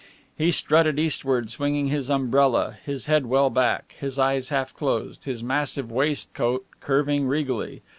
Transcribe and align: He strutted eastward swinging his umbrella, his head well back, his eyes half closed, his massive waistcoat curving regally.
He 0.35 0.49
strutted 0.49 0.97
eastward 0.97 1.51
swinging 1.51 1.89
his 1.89 2.09
umbrella, 2.09 2.75
his 2.83 3.05
head 3.05 3.27
well 3.27 3.51
back, 3.51 3.95
his 3.99 4.17
eyes 4.17 4.49
half 4.49 4.73
closed, 4.73 5.25
his 5.25 5.43
massive 5.43 5.91
waistcoat 5.91 6.65
curving 6.79 7.27
regally. 7.27 7.83